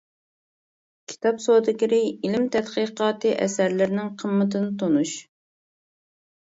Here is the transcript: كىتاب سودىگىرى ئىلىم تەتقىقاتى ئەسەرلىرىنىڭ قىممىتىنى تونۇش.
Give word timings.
كىتاب 1.11 1.43
سودىگىرى 1.43 1.99
ئىلىم 2.07 2.49
تەتقىقاتى 2.57 3.35
ئەسەرلىرىنىڭ 3.47 4.13
قىممىتىنى 4.23 4.77
تونۇش. 4.83 5.19